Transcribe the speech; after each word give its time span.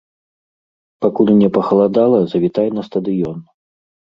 Пакуль 1.03 1.29
не 1.41 1.49
пахаладала, 1.57 2.19
завітай 2.33 2.67
на 2.79 2.87
стадыён! 2.89 3.37